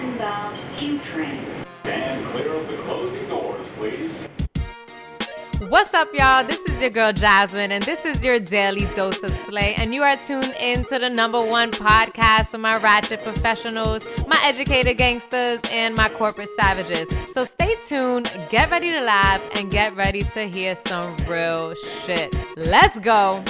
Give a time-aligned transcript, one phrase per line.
[0.00, 1.64] Manhattan-bound um, Q train.
[1.84, 4.28] And clear of the closing doors, please.
[5.68, 6.42] What's up, y'all?
[6.42, 9.74] This is your girl Jasmine, and this is your daily dose of slay.
[9.74, 14.40] And you are tuned in to the number one podcast for my ratchet professionals, my
[14.42, 17.08] educated gangsters, and my corporate savages.
[17.26, 21.74] So stay tuned, get ready to laugh, and get ready to hear some real
[22.06, 22.34] shit.
[22.56, 23.44] Let's go.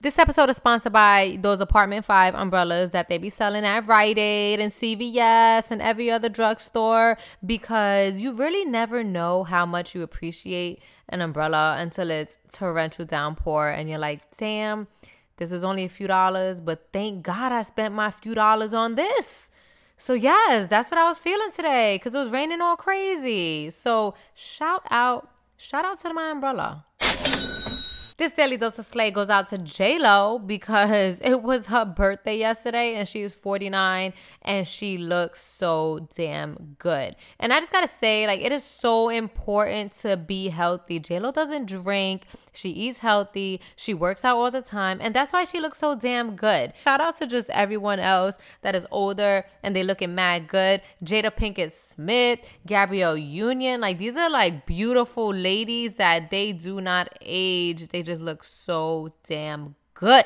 [0.00, 4.16] This episode is sponsored by those Apartment 5 umbrellas that they be selling at Rite
[4.16, 10.02] Aid and CVS and every other drugstore because you really never know how much you
[10.02, 14.86] appreciate an umbrella until it's torrential downpour and you're like, damn,
[15.38, 18.94] this was only a few dollars, but thank God I spent my few dollars on
[18.94, 19.50] this.
[19.96, 23.70] So, yes, that's what I was feeling today because it was raining all crazy.
[23.70, 26.84] So, shout out, shout out to my umbrella.
[28.18, 33.06] This of slay goes out to J Lo because it was her birthday yesterday and
[33.06, 37.14] she is 49 and she looks so damn good.
[37.38, 40.98] And I just gotta say, like, it is so important to be healthy.
[40.98, 45.32] J Lo doesn't drink, she eats healthy, she works out all the time, and that's
[45.32, 46.72] why she looks so damn good.
[46.82, 50.82] Shout out to just everyone else that is older and they looking mad good.
[51.04, 57.16] Jada Pinkett Smith, Gabrielle Union, like these are like beautiful ladies that they do not
[57.20, 57.86] age.
[57.86, 60.24] They just look so damn good.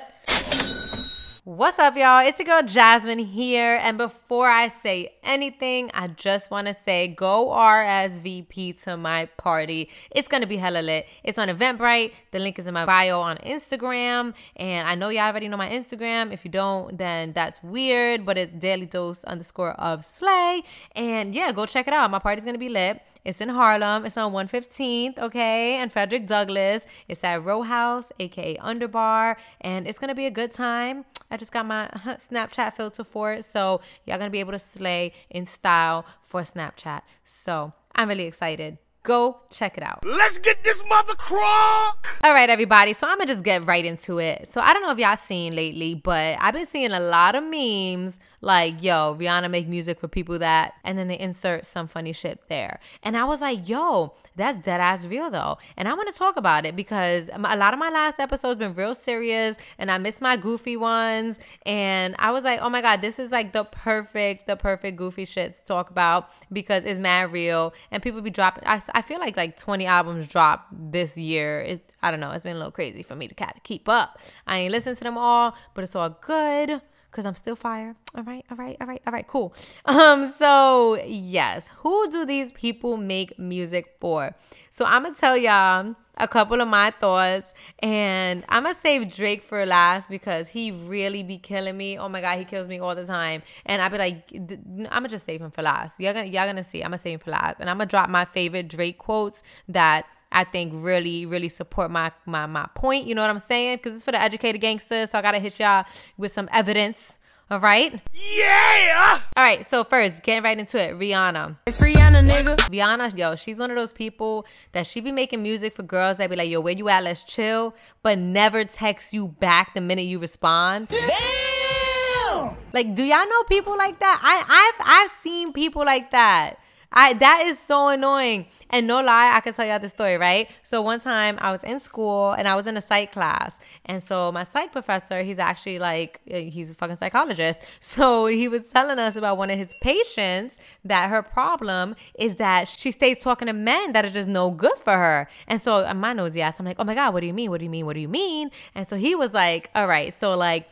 [1.43, 2.25] What's up, y'all?
[2.25, 3.77] It's your girl Jasmine here.
[3.83, 9.91] And before I say anything, I just want to say go RSVP to my party.
[10.13, 11.07] It's going to be hella lit.
[11.25, 12.13] It's on Eventbrite.
[12.31, 14.35] The link is in my bio on Instagram.
[14.55, 16.33] And I know y'all already know my Instagram.
[16.33, 20.63] If you don't, then that's weird, but it's daily dose underscore of slay.
[20.95, 22.09] And yeah, go check it out.
[22.13, 23.03] My party's going to be lit.
[23.25, 24.05] It's in Harlem.
[24.05, 25.77] It's on 115th, okay?
[25.77, 26.87] And Frederick Douglass.
[27.09, 29.37] It's at Row House, aka Underbar.
[29.61, 31.05] And it's to be a good time.
[31.31, 33.45] I just got my uh-huh, Snapchat filter for it.
[33.45, 37.03] So y'all to be able to slay in style for Snapchat.
[37.25, 38.79] So I'm really excited.
[39.05, 40.05] Go check it out.
[40.05, 42.07] Let's get this mother crock.
[42.23, 42.93] All right, everybody.
[42.93, 44.53] So I'm gonna just get right into it.
[44.53, 47.43] So I don't know if y'all seen lately, but I've been seeing a lot of
[47.43, 52.13] memes like, yo, Rihanna make music for people that, and then they insert some funny
[52.13, 52.81] shit there.
[53.03, 55.59] And I was like, yo, that's dead ass real though.
[55.77, 58.75] And I want to talk about it because a lot of my last episodes been
[58.75, 61.39] real serious and I miss my goofy ones.
[61.67, 65.25] And I was like, oh my God, this is like the perfect, the perfect goofy
[65.25, 68.65] shit to talk about because it's mad real and people be dropping.
[68.67, 71.61] I, I feel like like 20 albums dropped this year.
[71.61, 72.31] It, I don't know.
[72.31, 74.19] It's been a little crazy for me to kind of keep up.
[74.47, 76.81] I ain't listened to them all, but it's all good
[77.13, 77.95] because I'm still fire.
[78.17, 79.55] All right, all right, all right, all right, cool.
[79.85, 84.35] Um, so yes, who do these people make music for?
[84.71, 89.43] So I'm gonna tell y'all a couple of my thoughts, and I'm gonna save Drake
[89.43, 91.99] for last because he really be killing me.
[91.99, 95.09] Oh my god, he kills me all the time, and I be like, I'm gonna
[95.09, 96.01] just save him for last.
[96.01, 96.83] Y'all gonna y'all gonna see.
[96.83, 100.07] I'm gonna save him for last, and I'm gonna drop my favorite Drake quotes that
[100.33, 103.07] I think really, really support my my my point.
[103.07, 103.79] You know what I'm saying?
[103.79, 105.11] Because it's for the educated gangsters.
[105.11, 105.85] So I gotta hit y'all
[106.17, 107.19] with some evidence.
[107.51, 108.01] All right.
[108.15, 109.21] Yeah.
[109.37, 109.67] All right.
[109.69, 110.99] So first, getting right into it.
[110.99, 111.59] Rihanna.
[111.67, 112.57] It's Rihanna, nigga.
[112.71, 116.31] Rihanna, yo, she's one of those people that she be making music for girls that
[116.31, 117.03] be like, yo, where you at?
[117.03, 120.89] Let's chill, but never text you back the minute you respond.
[120.89, 122.57] Damn.
[122.73, 124.21] Like, do y'all know people like that?
[124.23, 126.59] I, I've I've seen people like that.
[126.93, 128.47] I that is so annoying.
[128.71, 130.49] And no lie, I can tell y'all the story, right?
[130.63, 133.59] So one time I was in school and I was in a psych class.
[133.85, 137.61] And so my psych professor, he's actually like uh, he's a fucking psychologist.
[138.03, 142.69] So he was telling us about one of his patients that her problem is that
[142.69, 145.29] she stays talking to men that are just no good for her.
[145.47, 147.51] And so my nosy ass, I'm like, oh my God, what do you mean?
[147.51, 147.85] What do you mean?
[147.85, 148.51] What do you mean?
[148.75, 150.71] And so he was like, all right, so like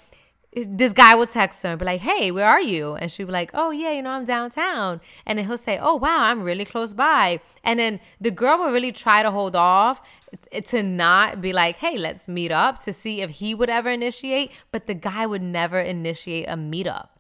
[0.53, 3.33] this guy will text her and be like, "Hey, where are you?" And she'll be
[3.33, 6.65] like, "Oh yeah, you know, I'm downtown." And then he'll say, "Oh wow, I'm really
[6.65, 10.03] close by." And then the girl will really try to hold off
[10.67, 14.51] to not be like, "Hey, let's meet up," to see if he would ever initiate.
[14.73, 17.11] But the guy would never initiate a meetup.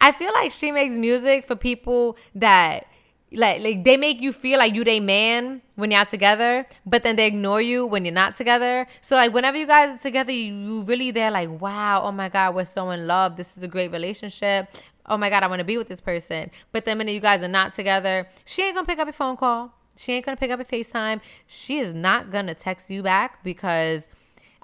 [0.00, 2.86] I feel like she makes music for people that
[3.32, 7.16] like like they make you feel like you they man when y'all together, but then
[7.16, 8.86] they ignore you when you're not together.
[9.00, 12.54] So like whenever you guys are together, you, really they're like, wow, oh my god,
[12.54, 13.36] we're so in love.
[13.36, 14.68] This is a great relationship.
[15.06, 16.52] Oh my god, I want to be with this person.
[16.70, 19.36] But the minute you guys are not together, she ain't gonna pick up your phone
[19.36, 19.72] call.
[19.96, 21.20] She ain't gonna pick up a FaceTime.
[21.48, 24.06] She is not gonna text you back because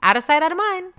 [0.04, 0.92] out of sight, out of mind.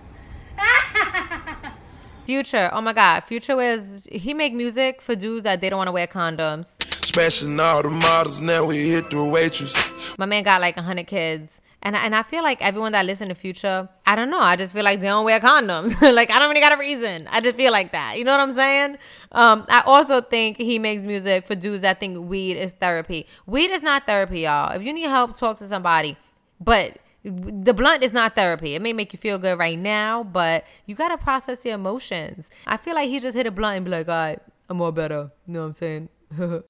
[2.25, 5.89] Future, oh my god, Future is he make music for dudes that they don't want
[5.89, 6.81] to wear condoms.
[7.05, 9.75] Smashing all the models, now we hit the waitress.
[10.17, 11.59] My man got like hundred kids.
[11.85, 14.39] And, and I feel like everyone that listen to Future, I don't know.
[14.39, 15.99] I just feel like they don't wear condoms.
[16.15, 17.27] like I don't really got a reason.
[17.29, 18.17] I just feel like that.
[18.17, 18.97] You know what I'm saying?
[19.33, 23.27] Um, I also think he makes music for dudes that think weed is therapy.
[23.45, 24.73] Weed is not therapy, y'all.
[24.73, 26.15] If you need help, talk to somebody.
[26.61, 28.75] But the blunt is not therapy.
[28.75, 32.49] It may make you feel good right now, but you gotta process your emotions.
[32.67, 34.39] I feel like he just hit a blunt and be like, all right,
[34.69, 35.31] I'm more better.
[35.47, 36.09] You know what I'm saying?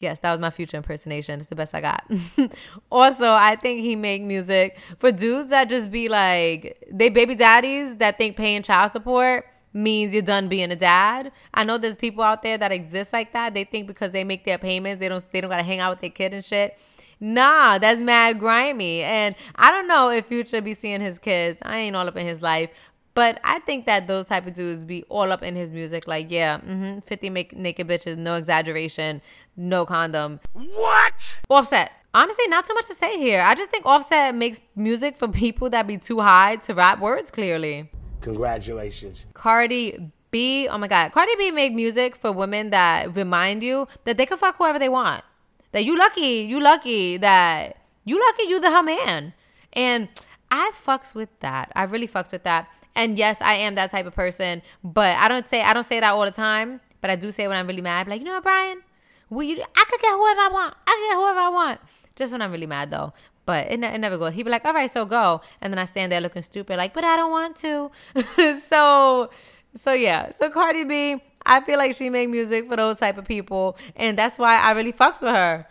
[0.00, 1.40] Yes, that was my future impersonation.
[1.40, 2.10] It's the best I got.
[2.90, 7.96] also, I think he make music for dudes that just be like they baby daddies
[7.96, 11.32] that think paying child support means you're done being a dad.
[11.54, 13.54] I know there's people out there that exist like that.
[13.54, 16.00] They think because they make their payments, they don't they don't gotta hang out with
[16.00, 16.78] their kid and shit.
[17.20, 19.02] Nah, that's mad grimy.
[19.02, 21.58] And I don't know if Future be seeing his kids.
[21.62, 22.70] I ain't all up in his life.
[23.12, 26.06] But I think that those type of dudes be all up in his music.
[26.06, 29.20] Like, yeah, mm-hmm, 50 make naked bitches, no exaggeration,
[29.56, 30.40] no condom.
[30.52, 31.40] What?
[31.50, 31.90] Offset.
[32.14, 33.42] Honestly, not too much to say here.
[33.42, 37.30] I just think Offset makes music for people that be too high to rap words
[37.30, 37.90] clearly.
[38.20, 39.26] Congratulations.
[39.34, 41.12] Cardi B, oh my God.
[41.12, 44.88] Cardi B made music for women that remind you that they can fuck whoever they
[44.88, 45.24] want.
[45.72, 49.34] That you lucky, you lucky that you lucky you the her man.
[49.72, 50.08] And
[50.50, 51.70] I fucks with that.
[51.74, 52.68] I really fucks with that.
[52.94, 56.00] And yes, I am that type of person, but I don't say I don't say
[56.00, 56.80] that all the time.
[57.00, 58.82] But I do say when I'm really mad, like, you know what, Brian?
[59.30, 60.74] You, I could get whoever I want.
[60.86, 61.80] I can get whoever I want.
[62.14, 63.14] Just when I'm really mad though.
[63.50, 64.32] But it, it never goes.
[64.34, 65.40] He'd be like, all right, so go.
[65.60, 67.90] And then I stand there looking stupid, like, but I don't want to.
[68.68, 69.28] so,
[69.74, 70.30] so yeah.
[70.30, 73.76] So Cardi B, I feel like she make music for those type of people.
[73.96, 75.66] And that's why I really fucks with her.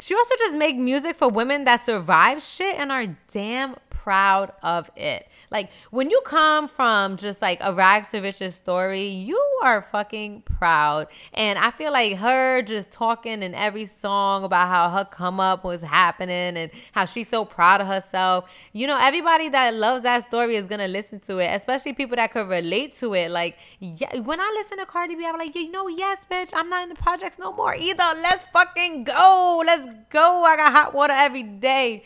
[0.00, 4.90] She also just make music for women that survive shit and are damn proud of
[4.96, 5.28] it.
[5.52, 10.42] Like when you come from just like a rags to riches story, you are fucking
[10.42, 11.06] proud.
[11.34, 15.62] And I feel like her just talking in every song about how her come up
[15.62, 18.50] was happening and how she's so proud of herself.
[18.72, 22.32] You know, everybody that loves that story is gonna listen to it, especially people that
[22.32, 23.30] could relate to it.
[23.30, 26.68] Like, yeah, when I listen to Cardi B, I'm like, you know, yes, bitch, I'm
[26.68, 28.02] not in the projects no more either.
[28.16, 29.62] Let's fucking go.
[29.64, 30.42] Let's go.
[30.42, 32.04] I got hot water every day.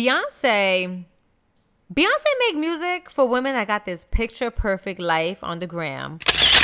[0.00, 1.04] Beyonce
[1.92, 6.20] Beyonce make music for women that got this picture perfect life on the gram,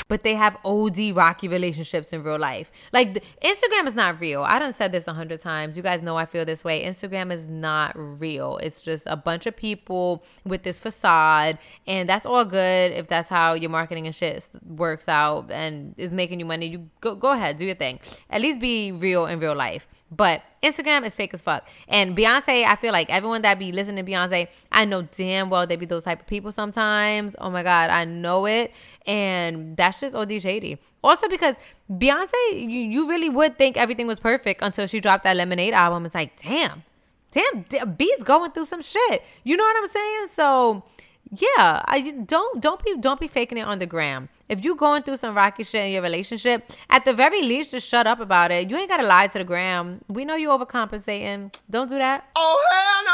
[0.08, 2.70] but they have OD rocky relationships in real life.
[2.94, 4.42] Like Instagram is not real.
[4.42, 5.76] I done said this a hundred times.
[5.76, 6.82] You guys know I feel this way.
[6.84, 8.56] Instagram is not real.
[8.62, 13.28] It's just a bunch of people with this facade, and that's all good if that's
[13.28, 16.68] how your marketing and shit works out and is making you money.
[16.68, 18.00] You go go ahead, do your thing.
[18.30, 19.88] At least be real in real life.
[20.10, 21.68] But Instagram is fake as fuck.
[21.88, 25.66] And Beyonce, I feel like everyone that be listening to Beyonce, I know damn well
[25.66, 27.34] they be those type of people sometimes.
[27.40, 28.72] Oh my God, I know it.
[29.06, 30.78] And that's just OD shady.
[31.02, 31.56] Also because
[31.90, 36.06] Beyonce, you, you really would think everything was perfect until she dropped that Lemonade album.
[36.06, 36.84] It's like, damn,
[37.32, 39.22] damn, B's going through some shit.
[39.42, 40.28] You know what I'm saying?
[40.32, 40.84] So
[41.30, 44.28] yeah, I don't don't be don't be faking it on the gram.
[44.48, 47.88] If you going through some rocky shit in your relationship, at the very least, just
[47.88, 48.70] shut up about it.
[48.70, 50.00] You ain't gotta lie to the gram.
[50.08, 51.52] We know you overcompensating.
[51.68, 52.28] Don't do that.
[52.36, 53.04] Oh, hell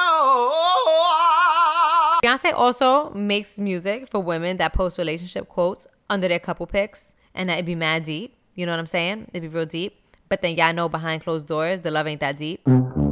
[2.23, 2.29] no.
[2.29, 7.49] Beyonce also makes music for women that post relationship quotes under their couple pics, and
[7.49, 8.37] that it be mad deep.
[8.55, 9.31] You know what I'm saying?
[9.33, 9.99] It'd be real deep.
[10.29, 12.63] But then y'all know behind closed doors, the love ain't that deep.
[12.65, 13.03] Mm-hmm.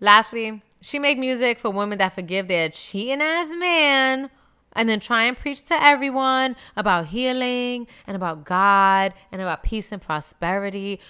[0.00, 4.28] Lastly, she make music for women that forgive their cheating ass man
[4.74, 9.92] and then try and preach to everyone about healing and about God and about peace
[9.92, 11.00] and prosperity.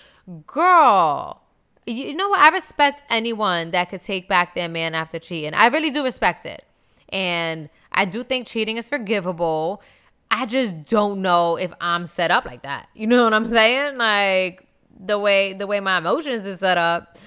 [0.46, 1.42] Girl,
[1.86, 2.40] you know what?
[2.40, 5.54] I respect anyone that could take back their man after cheating.
[5.54, 6.64] I really do respect it.
[7.08, 9.82] And I do think cheating is forgivable.
[10.30, 12.88] I just don't know if I'm set up like that.
[12.94, 13.96] You know what I'm saying?
[13.98, 14.66] Like
[15.04, 17.18] the way the way my emotions is set up.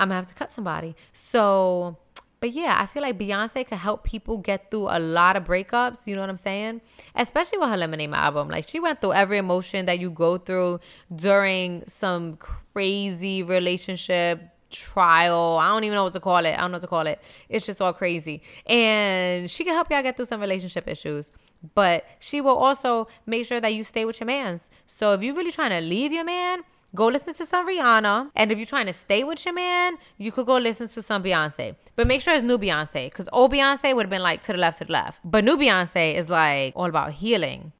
[0.00, 0.96] I'm gonna have to cut somebody.
[1.12, 1.96] So
[2.40, 6.06] But yeah, I feel like Beyonce could help people get through a lot of breakups.
[6.06, 6.80] You know what I'm saying?
[7.14, 8.48] Especially with her Lemonade album.
[8.48, 10.78] Like she went through every emotion that you go through
[11.14, 14.40] during some crazy relationship
[14.70, 15.58] trial.
[15.60, 16.54] I don't even know what to call it.
[16.54, 17.20] I don't know what to call it.
[17.50, 18.42] It's just all crazy.
[18.66, 21.32] And she can help y'all get through some relationship issues.
[21.74, 24.70] But she will also make sure that you stay with your mans.
[24.86, 26.62] So if you're really trying to leave your man,
[26.94, 28.30] go listen to some Rihanna.
[28.34, 31.22] And if you're trying to stay with your man, you could go listen to some
[31.22, 31.76] Beyonce.
[31.96, 33.10] But make sure it's new Beyonce.
[33.10, 35.20] Because old Beyonce would have been like to the left, to the left.
[35.24, 37.72] But new Beyonce is like all about healing.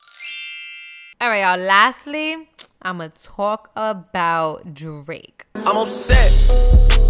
[1.21, 1.59] All right, y'all.
[1.59, 2.49] Lastly,
[2.83, 5.47] I'm going to talk about Drake.
[5.55, 6.33] I'm upset.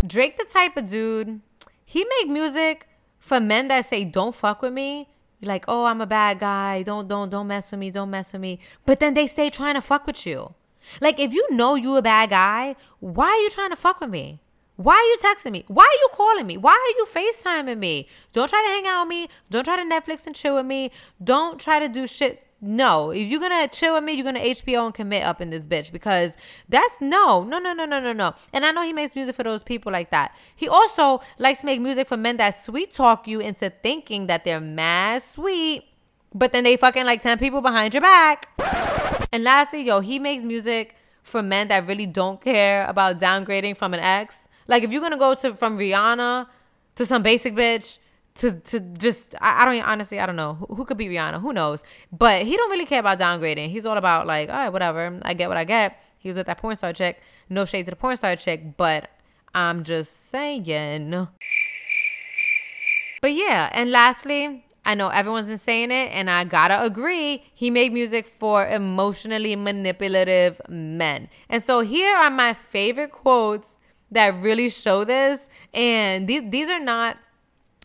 [0.06, 1.40] Drake, the type of dude,
[1.84, 2.88] he make music
[3.18, 5.08] for men that say, don't fuck with me.
[5.38, 6.82] You're like, oh, I'm a bad guy.
[6.82, 7.90] Don't, don't, don't mess with me.
[7.90, 8.58] Don't mess with me.
[8.84, 10.54] But then they stay trying to fuck with you.
[11.00, 14.10] Like, if you know you a bad guy, why are you trying to fuck with
[14.10, 14.40] me?
[14.76, 15.64] Why are you texting me?
[15.68, 16.56] Why are you calling me?
[16.56, 18.08] Why are you FaceTiming me?
[18.32, 19.28] Don't try to hang out with me.
[19.50, 20.90] Don't try to Netflix and chill with me.
[21.22, 22.46] Don't try to do shit.
[22.62, 25.66] No, if you're gonna chill with me, you're gonna HBO and commit up in this
[25.66, 26.36] bitch because
[26.68, 28.34] that's no, no, no, no, no, no, no.
[28.52, 30.34] And I know he makes music for those people like that.
[30.56, 34.44] He also likes to make music for men that sweet talk you into thinking that
[34.44, 35.84] they're mad sweet,
[36.34, 38.48] but then they fucking like 10 people behind your back.
[39.32, 43.94] And lastly, yo, he makes music for men that really don't care about downgrading from
[43.94, 44.48] an ex.
[44.66, 46.46] Like if you're gonna go to from Rihanna
[46.96, 47.98] to some basic bitch
[48.36, 50.54] to to just I, I don't honestly I don't know.
[50.54, 51.40] Who, who, could be Rihanna?
[51.40, 51.82] Who knows?
[52.12, 53.70] But he don't really care about downgrading.
[53.70, 55.18] He's all about like all right whatever.
[55.22, 56.00] I get what I get.
[56.18, 57.20] He was with that porn star chick.
[57.48, 59.10] No shades to the porn star chick but
[59.54, 60.64] I'm just saying.
[63.20, 67.44] But yeah and lastly I know everyone's been saying it, and I gotta agree.
[67.54, 71.28] He made music for emotionally manipulative men.
[71.48, 73.76] And so here are my favorite quotes
[74.10, 75.48] that really show this.
[75.72, 77.18] And these these are not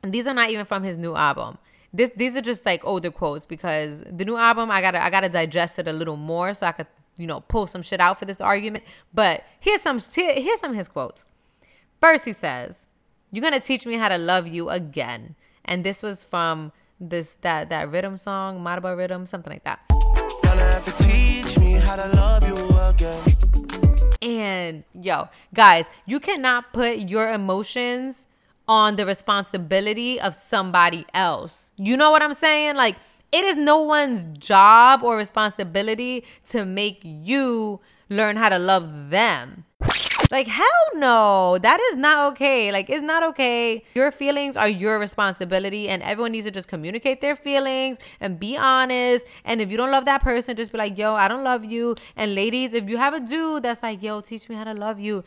[0.02, 1.60] these are not even from his new album.
[1.94, 5.30] This these are just like older quotes because the new album I gotta I gotta
[5.30, 8.26] digest it a little more so I could you know pull some shit out for
[8.26, 8.84] this argument.
[9.14, 11.28] But here's some here, here's some of his quotes.
[12.02, 12.88] First he says,
[13.32, 16.72] "You're gonna teach me how to love you again," and this was from
[17.10, 19.80] this that that rhythm song, Marba rhythm, something like that.
[20.44, 23.22] Gonna have to teach me how to love you again.
[24.22, 28.26] And yo, guys, you cannot put your emotions
[28.68, 31.72] on the responsibility of somebody else.
[31.78, 32.76] You know what I'm saying?
[32.76, 32.96] Like
[33.32, 39.66] it is no one's job or responsibility to make you learn how to love them.
[40.32, 40.66] Like, hell
[40.96, 42.72] no, that is not okay.
[42.72, 43.84] Like, it's not okay.
[43.94, 48.58] Your feelings are your responsibility, and everyone needs to just communicate their feelings and be
[48.58, 49.28] honest.
[49.44, 51.96] And if you don't love that person, just be like, yo, I don't love you.
[52.16, 55.00] And ladies, if you have a dude that's like, yo, teach me how to love
[55.00, 55.24] you,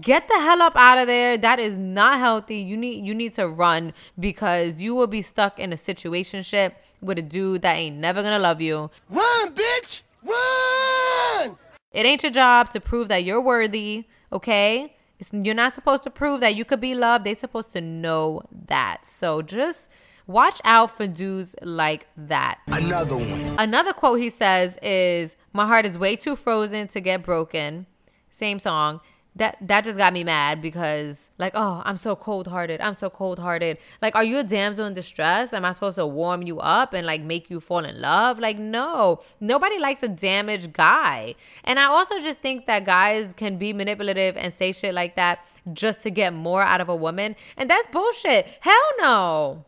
[0.00, 3.32] get the hell up out of there that is not healthy you need you need
[3.32, 7.94] to run because you will be stuck in a situationship with a dude that ain't
[7.94, 10.02] never gonna love you Run, bitch!
[10.24, 11.56] Run!
[11.92, 14.96] it ain't your job to prove that you're worthy okay?
[15.18, 17.24] It's, you're not supposed to prove that you could be loved.
[17.24, 19.06] They're supposed to know that.
[19.06, 19.88] So just
[20.26, 22.60] watch out for dudes like that.
[22.66, 23.56] Another one.
[23.58, 27.86] another quote he says is my heart is way too frozen to get broken.
[28.30, 29.00] Same song
[29.36, 33.78] that that just got me mad because like oh i'm so cold-hearted i'm so cold-hearted.
[34.02, 35.52] Like are you a damsel in distress?
[35.52, 38.38] Am i supposed to warm you up and like make you fall in love?
[38.38, 39.20] Like no.
[39.40, 41.34] Nobody likes a damaged guy.
[41.64, 45.40] And i also just think that guys can be manipulative and say shit like that
[45.72, 47.36] just to get more out of a woman.
[47.56, 48.46] And that's bullshit.
[48.60, 49.66] Hell no.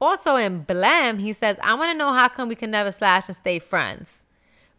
[0.00, 3.28] Also in Blem he says i want to know how come we can never slash
[3.28, 4.23] and stay friends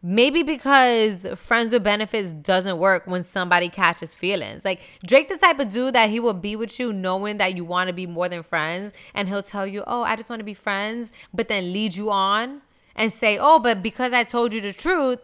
[0.08, 4.64] Maybe because friends with benefits doesn't work when somebody catches feelings.
[4.64, 7.66] Like Drake, the type of dude that he will be with you knowing that you
[7.66, 10.44] want to be more than friends, and he'll tell you, "Oh, I just want to
[10.44, 12.62] be friends," but then lead you on
[12.96, 15.22] and say, "Oh, but because I told you the truth,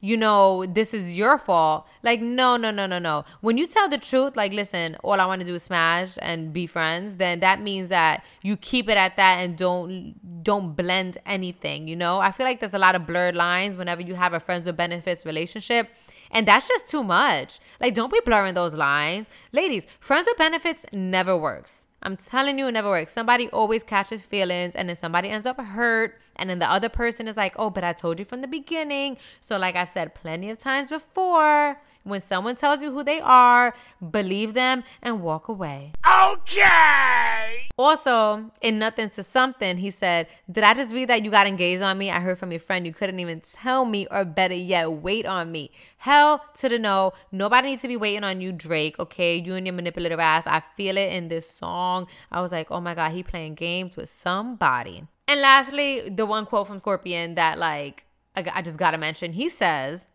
[0.00, 3.24] you know, this is your fault." Like, no, no, no, no, no.
[3.40, 6.52] When you tell the truth, like, listen, all I want to do is smash and
[6.52, 11.18] be friends, then that means that you keep it at that and don't don't blend
[11.26, 12.20] anything, you know?
[12.20, 14.76] I feel like there's a lot of blurred lines whenever you have a friends with
[14.76, 15.90] benefits relationship.
[16.30, 17.58] And that's just too much.
[17.80, 19.28] Like, don't be blurring those lines.
[19.52, 21.86] Ladies, friends with benefits never works.
[22.02, 23.12] I'm telling you, it never works.
[23.12, 26.18] Somebody always catches feelings and then somebody ends up hurt.
[26.36, 29.18] And then the other person is like, oh, but I told you from the beginning.
[29.40, 33.74] So, like I've said plenty of times before, When someone tells you who they are,
[34.10, 35.92] believe them and walk away.
[36.06, 37.68] Okay.
[37.80, 41.80] Also, in Nothing to Something, he said, Did I just read that you got engaged
[41.82, 42.10] on me?
[42.10, 45.50] I heard from your friend you couldn't even tell me, or better yet, wait on
[45.50, 45.70] me.
[45.96, 47.14] Hell to the no.
[47.32, 49.36] Nobody needs to be waiting on you, Drake, okay?
[49.36, 50.46] You and your manipulative ass.
[50.46, 52.06] I feel it in this song.
[52.30, 55.06] I was like, Oh my God, he playing games with somebody.
[55.26, 58.04] And lastly, the one quote from Scorpion that, like,
[58.36, 59.32] I, I just gotta mention.
[59.32, 60.10] He says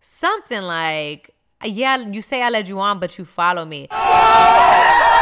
[0.00, 1.30] something like,
[1.62, 3.86] Yeah, you say I led you on, but you follow me.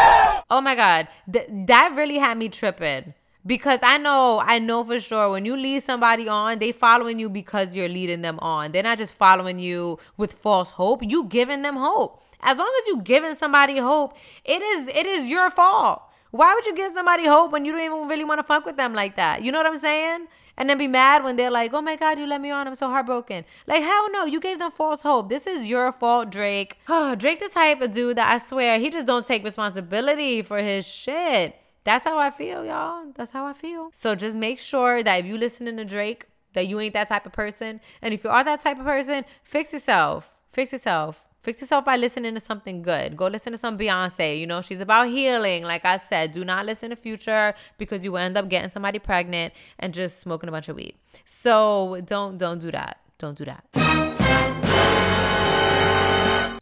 [0.51, 1.09] Oh my God.
[1.31, 3.15] Th- that really had me tripping.
[3.47, 7.29] Because I know, I know for sure when you lead somebody on, they following you
[7.29, 8.73] because you're leading them on.
[8.73, 11.03] They're not just following you with false hope.
[11.03, 12.23] You giving them hope.
[12.41, 16.03] As long as you giving somebody hope, it is it is your fault.
[16.31, 18.77] Why would you give somebody hope when you don't even really want to fuck with
[18.77, 19.43] them like that?
[19.43, 20.27] You know what I'm saying?
[20.57, 22.67] And then be mad when they're like, oh my God, you let me on.
[22.67, 23.45] I'm so heartbroken.
[23.67, 25.29] Like, hell no, you gave them false hope.
[25.29, 26.79] This is your fault, Drake.
[27.17, 30.87] Drake, the type of dude that I swear he just don't take responsibility for his
[30.87, 31.57] shit.
[31.83, 33.05] That's how I feel, y'all.
[33.15, 33.91] That's how I feel.
[33.93, 37.27] So just make sure that if you listening to Drake, that you ain't that type
[37.27, 37.81] of person.
[38.01, 40.41] And if you are that type of person, fix yourself.
[40.53, 41.34] Fix yourself.
[41.45, 43.19] Fix yourself by listening to something good.
[43.19, 44.41] Go listen to some Beyonce.
[44.41, 45.63] You know, she's about healing.
[45.63, 48.99] Like I said, do not listen to Future because you will end up getting somebody
[48.99, 50.95] pregnant and just smoking a bunch of weed.
[51.27, 52.99] So don't don't do that.
[53.19, 53.63] Don't do that.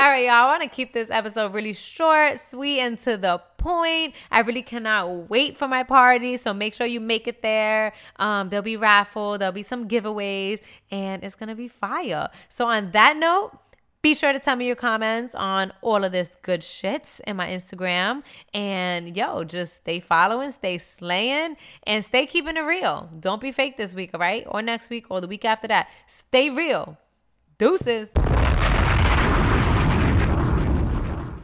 [0.01, 0.33] All right, y'all.
[0.33, 4.15] I want to keep this episode really short, sweet, and to the point.
[4.33, 6.37] I really cannot wait for my party.
[6.39, 7.93] So make sure you make it there.
[8.17, 10.61] Um, there'll be raffle, there'll be some giveaways,
[10.91, 12.31] and it's gonna be fire.
[12.49, 13.57] So on that note,
[14.03, 17.49] be sure to tell me your comments on all of this good shit in my
[17.49, 18.25] Instagram.
[18.53, 23.09] And yo, just stay following, stay slaying, and stay keeping it real.
[23.21, 24.45] Don't be fake this week, all right?
[24.49, 25.89] Or next week or the week after that.
[26.07, 26.99] Stay real.
[27.59, 28.11] Deuces.